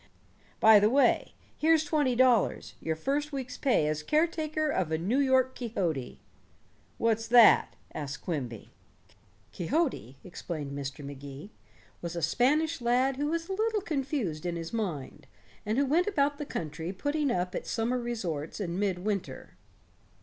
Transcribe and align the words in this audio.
By 0.59 0.79
the 0.79 0.89
way, 0.89 1.35
here's 1.59 1.83
twenty 1.83 2.15
dollars, 2.15 2.73
your 2.79 2.95
first 2.95 3.31
week's 3.31 3.55
pay 3.55 3.87
as 3.87 4.01
caretaker 4.01 4.67
of 4.67 4.91
a 4.91 4.97
New 4.97 5.19
York 5.19 5.53
Quixote." 5.53 6.19
"What's 6.97 7.27
that?" 7.27 7.75
asked 7.93 8.23
Quimby. 8.23 8.71
"Quixote," 9.51 10.17
explained 10.23 10.71
Mr. 10.71 11.05
Magee, 11.05 11.51
"was 12.01 12.15
a 12.15 12.23
Spanish 12.23 12.81
lad 12.81 13.17
who 13.17 13.27
was 13.27 13.47
a 13.47 13.53
little 13.53 13.81
confused 13.81 14.43
in 14.43 14.55
his 14.55 14.73
mind, 14.73 15.27
and 15.67 15.87
went 15.87 16.07
about 16.07 16.39
the 16.39 16.47
country 16.47 16.91
putting 16.91 17.29
up 17.29 17.53
at 17.53 17.67
summer 17.67 17.99
resorts 17.99 18.59
in 18.59 18.79
mid 18.79 19.05
winter." 19.05 19.55